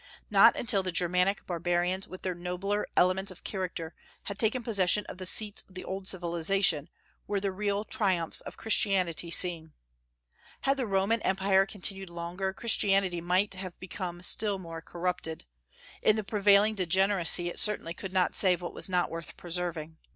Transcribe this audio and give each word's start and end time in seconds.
Not 0.31 0.55
until 0.57 0.81
the 0.81 0.91
Germanic 0.91 1.45
barbarians, 1.45 2.07
with 2.07 2.23
their 2.23 2.33
nobler 2.33 2.87
elements 2.97 3.29
of 3.29 3.43
character, 3.43 3.93
had 4.23 4.39
taken 4.39 4.63
possession 4.63 5.05
of 5.05 5.19
the 5.19 5.27
seats 5.27 5.61
of 5.69 5.75
the 5.75 5.85
old 5.85 6.07
civilization, 6.07 6.89
were 7.27 7.39
the 7.39 7.51
real 7.51 7.85
triumphs 7.85 8.41
of 8.41 8.57
Christianity 8.57 9.29
seen. 9.29 9.73
Had 10.61 10.77
the 10.77 10.87
Roman 10.87 11.21
empire 11.21 11.67
continued 11.67 12.09
longer, 12.09 12.51
Christianity 12.51 13.21
might 13.21 13.53
have 13.53 13.79
become 13.79 14.23
still 14.23 14.57
more 14.57 14.81
corrupted; 14.81 15.45
in 16.01 16.15
the 16.15 16.23
prevailing 16.23 16.73
degeneracy 16.73 17.47
it 17.47 17.59
certainly 17.59 17.93
could 17.93 18.11
not 18.11 18.33
save 18.35 18.59
what 18.59 18.73
was 18.73 18.89
not 18.89 19.11
worth 19.11 19.37
preserving. 19.37 19.99